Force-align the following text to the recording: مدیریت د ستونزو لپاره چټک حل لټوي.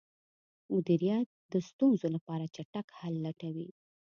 مدیریت 0.73 1.29
د 1.51 1.53
ستونزو 1.69 2.07
لپاره 2.15 2.45
چټک 2.55 2.87
حل 2.99 3.15
لټوي. 3.25 3.69